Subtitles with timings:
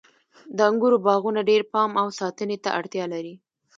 [0.55, 3.35] د انګورو باغونه ډیر پام او ساتنې ته اړتیا لري.